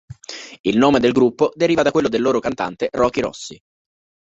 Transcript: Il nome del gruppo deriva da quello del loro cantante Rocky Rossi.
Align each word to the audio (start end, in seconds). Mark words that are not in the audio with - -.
Il 0.61 0.79
nome 0.79 0.99
del 0.99 1.11
gruppo 1.11 1.51
deriva 1.53 1.83
da 1.83 1.91
quello 1.91 2.09
del 2.09 2.23
loro 2.23 2.39
cantante 2.39 2.89
Rocky 2.91 3.21
Rossi. 3.21 3.61